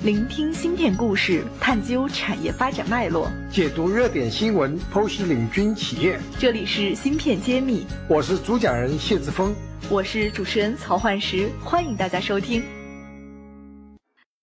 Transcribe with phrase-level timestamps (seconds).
[0.00, 6.18] 聆听芯片故事，探究产业发展脉络，解读热点新闻，剖析领军企业。
[6.38, 9.54] 这里是芯片揭秘，我是主讲人谢志峰，
[9.90, 12.64] 我是主持人曹焕石，欢迎大家收听。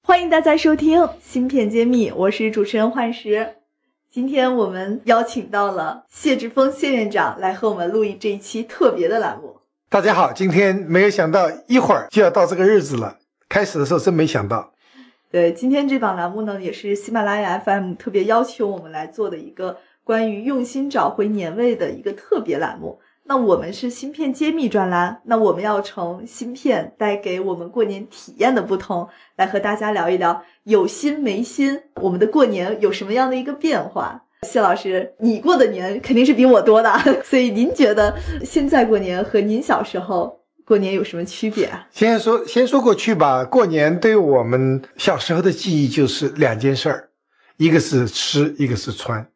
[0.03, 3.55] 欢迎大家收听芯片揭秘，我是主持人焕石。
[4.09, 9.57] 今天我们邀请到了谢志峰谢院长来和我们录一这一期特别的栏目。
[9.89, 13.17] 大家好，今天没有想到一会儿就要到这个日子了，
[13.49, 14.71] 开始的时候真没想到。
[15.31, 22.99] 对，今天这档栏目呢，也是喜马拉雅 FM 特别要求我们来做的一个关于用心找回年味的一个特别栏目。
[23.25, 34.23] 那我们是芯片揭秘专栏，那我们要从芯片带给我们过年体验的不同，来和大家聊一聊有心没心，我们的过年有什么样的一个变化？
[34.41, 36.91] 谢老师，你过的年肯定是比我多的，
[37.23, 40.38] 所以您觉得现在过年和您小时候？
[40.69, 41.87] 过年有什么区别啊？
[41.91, 43.43] 先说先说过去吧。
[43.43, 47.09] 过年对我们小时候的记忆就是两件事儿，
[47.57, 49.27] 一个是吃，一个是穿，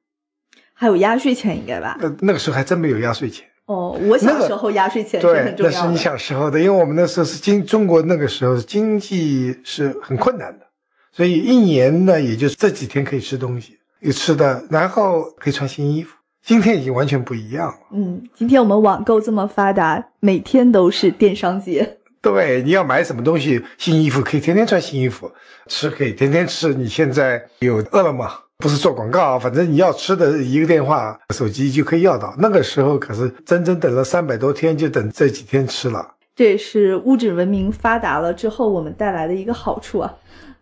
[0.75, 1.97] 还有压岁钱应该吧？
[2.01, 3.47] 呃，那个时候还真没有压岁钱。
[3.65, 5.71] 哦，我小时候压岁钱是很重要的。
[5.71, 10.67] 对，那是你小时候的，因为我们那时候是经中国那个时候经济是很困难的，
[11.11, 16.15] 所以一年呢也就是这几天可以吃东西，有吃的，然后可以穿新衣服。
[16.45, 17.75] 今天已经完全不一样了。
[17.93, 21.99] 嗯，今天我们网购这么发达，每天都是电商节。
[22.21, 25.31] 对，你要买什么东西，新衣服可以天天穿新衣服，
[25.67, 26.73] 吃可以天天吃。
[26.73, 32.35] 你现在有饿了么，不是做广告，反正你要吃的一个电话、手机就可以要到。
[32.37, 36.15] 那个时候可是整整等了三百多天，就等这几天吃了。
[36.35, 40.13] 这也是物质文明发达了之后我们带来的一个好处啊。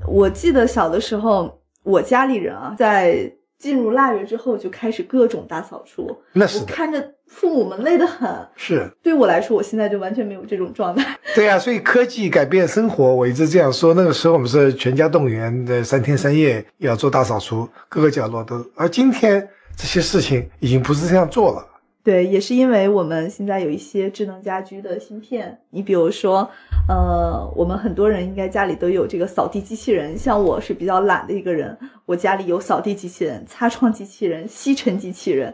[0.06, 3.34] 我记得小的时候，我家里人啊，在。
[3.62, 6.17] 进入腊月之后，就开始各种大扫除。
[6.34, 8.28] 那是看着父母们累得很。
[8.56, 11.16] 是，对我来说，我现在就完全没有这种状态。
[11.36, 13.94] 对呀，所以科技改变生活，我一直这样说。
[13.94, 18.66] 那个时候我们是全家动员的，三天三夜要做大扫除，各个角落都。
[18.76, 21.67] 而今天这些事情已经不是这样做了。
[22.04, 25.60] 对，也是因为我们现在有一些智能家居的芯片。
[25.70, 26.50] 你比如说，
[26.89, 30.17] 呃，我们很多人应该家里都有这个扫地机器人。
[30.17, 35.54] 像我是比较懒的一个人，我家里有扫地机器人、擦窗机器人、吸尘机器人。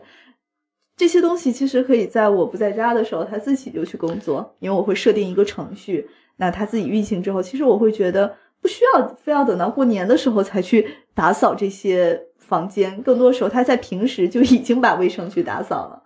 [0.96, 6.07] 这些东西其实可以在我不在家的时候，它自己就去工作，因为我会设定一个程序，
[6.38, 16.03] 那它自己运行之后，其实我会觉得不需要非要等到过年的时候才去打扫这些房间，更多时候它在平时就已经把卫生去打扫了。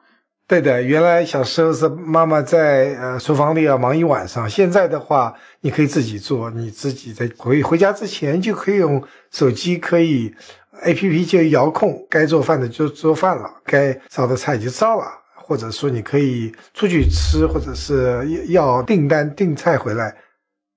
[0.51, 9.01] 对的，原来小时候是妈妈在呃厨房里要忙一晚上，现在的话你可以自己做，你自己在回回家之前就可以用
[9.31, 10.35] 手机可以
[10.84, 20.13] A P P 就遥控，该做饭的就做饭了，该烧的菜就烧了，或者说你可以出去吃，或者是要订单订菜回来，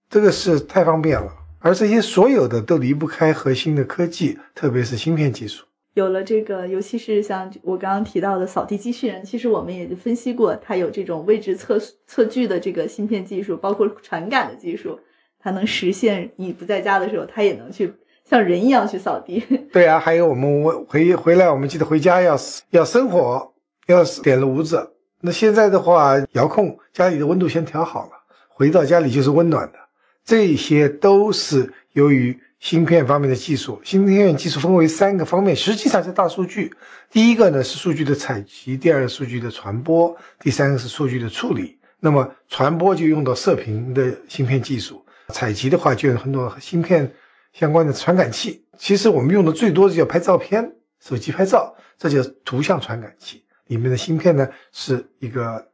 [0.08, 5.64] 这个是太方便了，而这些所有的都离不开核心的科技，特别是芯片技术。
[5.94, 14.98] 有了这个，尤其是像我刚刚提到的扫地机器人，其实我们也分析过，它有这种位置测测距的这个芯片技术，包括传感的技术，
[15.38, 17.92] 它能实现你不在家的时候，它也能去
[18.24, 19.40] 像人一样去扫地。
[19.72, 22.36] 对啊，还有我们回回来，我们记得回家要
[22.70, 23.54] 要生火，
[23.86, 24.94] 要点炉子。
[25.20, 28.12] 那现在的话，遥控家里的温度先调好了，
[28.48, 29.78] 回到家里就是温暖的。
[30.24, 32.36] 这些都是由于。
[32.64, 36.72] 芯片方面的技术，芯片技术分为三个方面，实际上是大数据。
[37.10, 41.78] 第一个呢是数据的采集，第二个数据的传播，第三个是数据的处理。
[42.00, 47.12] 那么传播就用到射频的芯片技术，采集的话就有很多芯片
[47.52, 48.64] 相关的传感器。
[48.78, 53.44] 其实我们用的最多的叫拍照片，手机拍照，这叫图像传感器。
[53.66, 55.68] 里面的芯片呢是一个，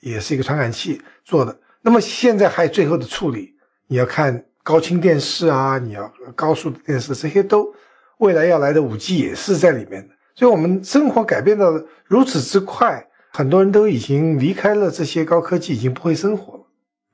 [0.00, 1.56] 也是一个传感器做的。
[1.82, 3.54] 那么现在还有最后的处理，
[3.86, 4.44] 你要看。
[4.62, 7.74] 高清电视啊，你要高速的电视，这些都
[8.18, 10.14] 未来要来的五 G 也是在里面的。
[10.34, 11.70] 所以，我们生活改变到
[12.06, 16.60] 如此之快，很多人都已经离开了这些高科技，已经不会生活了。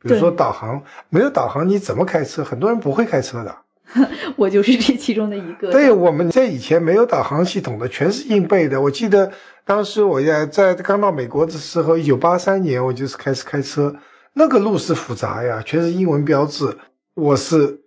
[0.00, 2.44] 比如说导航，没有导航你怎么开车？
[2.44, 3.56] 很多人不会开车的。
[4.36, 5.70] 我就是这其中的一个。
[5.72, 8.80] 对，我们在以前没有导航系统的，全是硬背的。
[8.80, 9.32] 我记得
[9.64, 13.96] 当时我在在刚到美国的时候，一九八三年，我就是开始开车，
[14.34, 16.76] 那个路是复杂呀，全是英文标志。
[17.18, 17.80] 我是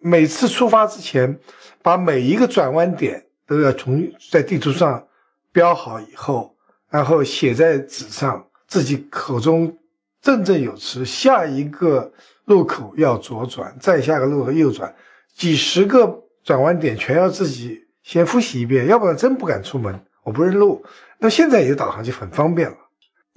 [0.00, 1.38] 每次出发之前，
[1.82, 5.06] 把每一个转弯点都要从在地图上
[5.52, 6.56] 标好以后，
[6.88, 9.76] 然后写在纸上，自己口中
[10.22, 11.04] 振振有词。
[11.04, 12.10] 下一个
[12.46, 14.94] 路口要左转，再下个路口右转，
[15.34, 20.02] 几十个转弯点全要自己先复习一遍，要不然真不敢出门。
[20.22, 20.82] 我不认路。
[21.18, 22.76] 那现在有导航就很方便了。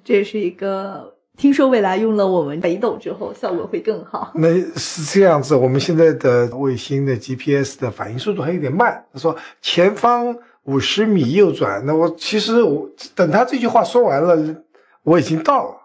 [0.02, 1.13] 这是一个。
[1.36, 4.30] 听说未来用了我们北斗之后，效果会更好。
[4.36, 9.04] 那是这样子，我们现在的卫星的 GPS 的反应速度还有点慢。
[9.12, 14.62] 他说前方五十米右转，那我其实我等他这句话说完了，
[15.02, 15.76] 我已经到了，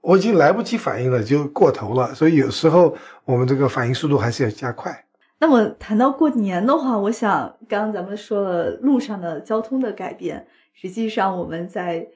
[0.00, 2.14] 我已经来不及反应了，就过头了。
[2.14, 5.04] 所以有时候我们这个反应速度还是要加快。
[5.40, 12.06] 那么谈到过年的话，我想刚刚咱们说了路上的交通的改变，实际上我们在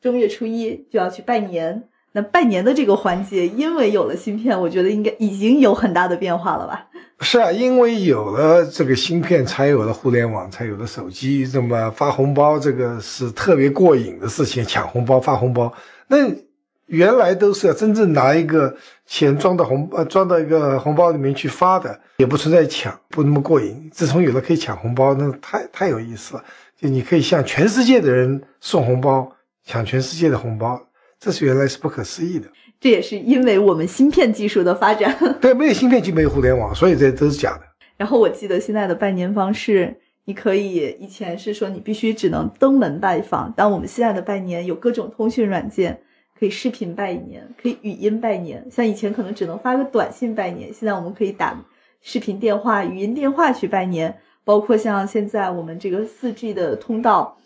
[0.00, 1.88] 正月初一就要去拜年。
[2.16, 6.86] 那拜年的这个环节，因为有了芯片，我觉得应该已经有很大的变化了吧？
[7.18, 11.44] 是啊，因为有了这个芯片，才有了互联网，才有了手机。
[11.52, 15.72] 那么发红包，这个是特别过瘾的事情，抢红包、发红包。
[16.06, 16.18] 那
[16.86, 18.76] 原来都是要真正拿一个
[19.06, 23.90] 钱装到红呃装到一个红包里面去发的，也不存在抢，不那么过瘾。
[23.92, 26.44] 自从有了可以抢红包，那太太有意思了。
[26.80, 29.32] 就你可以向全世界的人送红包，
[29.64, 30.80] 抢全世界的红包。
[31.24, 32.46] 这是原来是不可思议的，
[32.78, 35.16] 这也是因为我们芯片技术的发展。
[35.40, 37.62] 对，没有芯片就没有互联网，所以这都是假的。
[37.96, 45.98] 然后我记得现在的拜年方式，你可以以前是说你必须只能登门拜访，但我们现在的拜年有各种通讯软件，
[46.38, 48.66] 可以视频拜年，可以语音拜年。
[48.70, 51.58] 像以前可能只能发个短信拜年，现在我们可以打
[52.02, 54.14] 视频电话、语音电话去拜年。
[54.44, 57.38] 包括像现在我们这个四 G 的通道。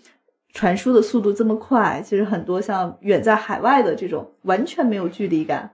[0.58, 5.70] 传输的速度这么快，其实很多像远在海外的这种完全没有距离感。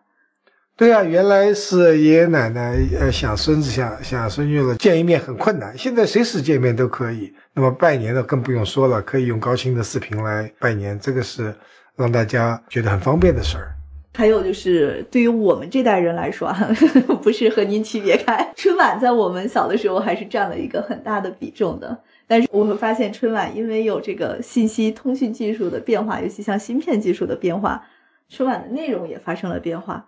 [0.77, 7.33] 对啊，原来是爷爷奶奶呃想孙子想想孙女了见一面很困难，现在随时见面都可以。
[7.55, 11.55] 那么拜年的更不用说了，可以用高清的视频来拜年，这个是
[11.97, 13.75] 让大家觉得很方便的事儿。
[14.19, 16.55] 还有就是对于我们这代人来说，
[17.23, 21.99] 不是和您区别开，春晚在我们小的时候还是占了一个很大的比重的。
[22.26, 27.85] 但是我会发现，春晚因为有这个信息通讯技术的变化，尤其像芯片技术的变化，
[28.29, 30.06] 春晚的内容也发生了变化。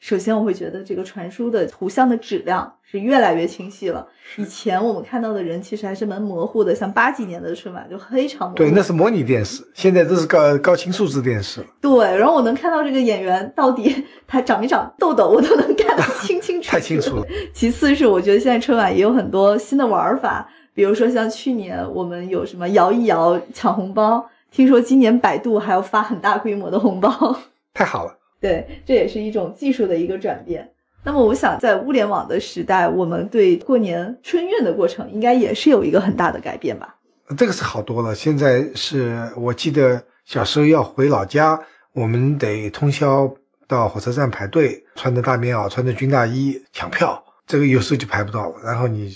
[0.00, 4.06] 首先，我会觉得这个传输的图像的质量是越来越清晰了。
[4.36, 8.58] 以前我们看到的人其实还是蛮模糊的，像八几年的春晚就非常模糊。
[8.58, 11.66] 对，那是模拟电视，现在都是高高清数字电视。
[11.80, 16.70] 对，然后我能看到这个演员到底他长没长痘痘，我都能看得清清楚楚。
[16.70, 17.26] 太清楚了。
[17.52, 20.48] 其次是我觉得现在春晚也有很多新的玩法。
[20.78, 27.36] 比如说像去年我们有什么摇一摇抢红包，听说今年百度还要发很大规模的红包，
[27.74, 28.16] 太好了。
[28.40, 30.70] 对，这也是一种技术的一个转变。
[31.02, 36.94] 那么我想在物联网的时代，我们对过年春运的过程应该也是有一个很大的改变吧？
[37.36, 38.14] 这个是好多了。
[38.14, 41.60] 现在是我记得小时候要回老家，
[41.92, 43.28] 我们得通宵
[43.66, 48.54] 到火车站排队，穿着大棉袄，穿着军大衣抢票，这个有时候就排不到了。
[48.62, 49.12] 然后你。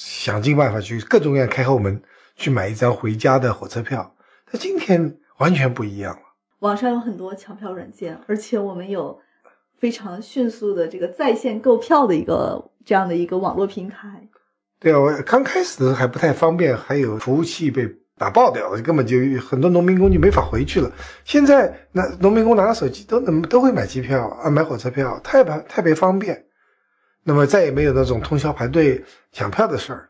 [0.00, 2.00] 想尽办法去各种各样开后门
[2.36, 4.14] 去买一张回家的火车票，
[4.48, 6.22] 但今天完全不一样了。
[6.60, 9.18] 网上有很多抢票软件，而且我们有
[9.76, 14.28] 非常迅速的这个在线购票的一个这样的一个网络平台。
[14.78, 20.92] 对啊，我刚开始还不太方便，还有服务器被打爆掉了，根本就很多农民工就没法回去了。
[21.24, 26.44] 现在那农民工拿着手机都能都会买机票啊，买火车票，太太特别方便。
[27.28, 30.08] 那么再也没有那种通宵排队抢票的事儿。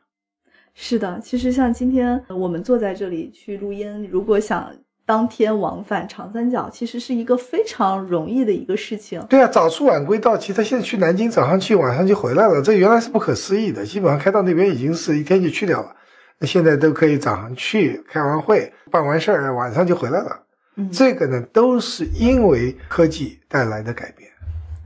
[0.73, 4.73] 是的，其实像今天我们坐在这里去录音，如果想
[5.05, 9.21] 当天往返长三角，其实是一个非常容易的一个事情。
[9.29, 13.85] 对啊，早出晚归到齐，他现在去南京，早上去，晚上就回来了，这原来是不可思议的。
[13.85, 15.97] 基本上开到那边已经是一天就去掉了，
[16.39, 20.45] 那现在都可以早上去开完会办完事儿，晚上就回来了。
[20.77, 24.31] 嗯，这个呢，都是因为科技带来的改变。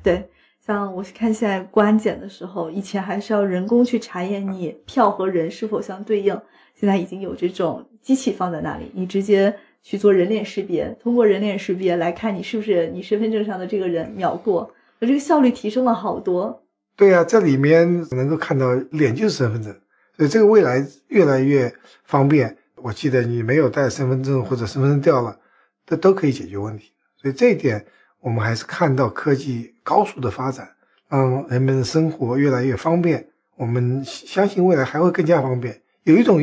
[0.03, 0.27] 对。
[0.65, 6.41] 像我看现在过安检的时候，以前还是要人工去查验你票和人是否相对应，
[6.77, 9.53] 现在已经有这种机器放在那里，你直接
[9.83, 16.63] 去做人脸识别，通过人脸识别来看你是不是你身份证上的这个人秒过，那这个效率提升了好多。
[16.95, 19.77] 对呀，这里面能够看到脸就是身份证，
[20.17, 22.57] 所以这个未来越来越方便。
[22.77, 25.37] 我记得你没有带身份证或者身份证掉了，
[25.85, 26.93] 这都可以解决问题。
[27.21, 27.85] 所以这一点。
[28.23, 30.71] 我们还是看到科技高速的发展，
[31.09, 33.29] 让人们的生活越来越方便。
[33.57, 35.83] 我们相信未来还会更加方便。
[36.05, 36.41] 有一种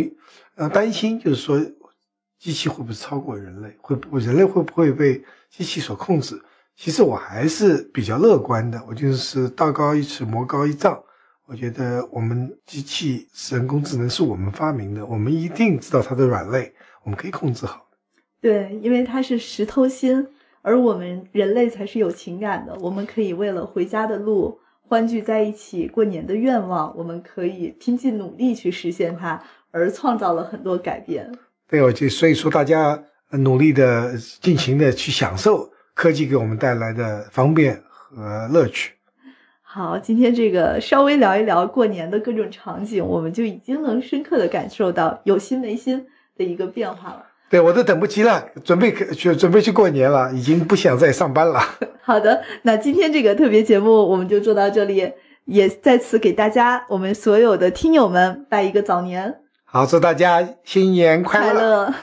[0.55, 1.57] 呃担心，就是说
[2.37, 3.77] 机器会不会超过人类？
[3.81, 6.41] 会不人类会不会被机器所控制？
[6.75, 8.81] 其实我还是比较乐观的。
[8.85, 11.01] 我就是道高一尺，魔高一丈。
[11.45, 17.87] 我觉得我们机器人工智能是我们发明的，我们一定知道它的软肋，我们可以控制好。
[18.41, 20.27] 对，因为它是石头心。
[20.61, 31.31] 而我们人类才是有情感的，我们可以为了回家的路、欢聚在一起过年的愿望，我们可以拼尽努力去实现它，而创造了很多改变。
[31.67, 38.93] 对，我就所以说大家努力的、尽情的去享受科技给我们带来的方便和乐趣。
[39.61, 47.27] 好，今天这个稍微聊一聊过年的各种场景，我们就已经能深刻的感受到有心没心的一个变化了。
[47.49, 51.59] 对我都等不及了，准备去准备去过年了，已经不想再上班了。
[52.03, 55.13] 好的，那今天这个特别节目我们就做到这里，
[55.45, 61.93] 也再次给大家我们所有的听友们拜一个早年，好，祝大家新年快乐。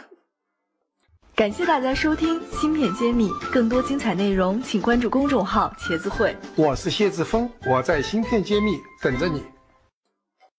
[1.36, 6.34] 感谢大家收听《芯片揭秘》，更多精彩内容，请关注公众号“茄子会”。
[6.56, 8.70] 我是谢志峰，我在《芯片揭秘》
[9.02, 9.42] 等着你。